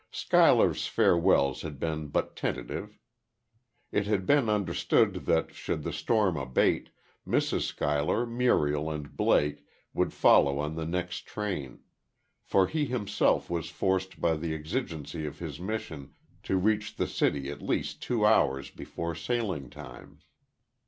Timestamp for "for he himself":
12.41-13.47